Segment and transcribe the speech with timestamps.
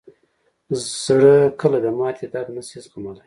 [1.03, 3.19] زړه کله د ماتې درد نه شي زغملی.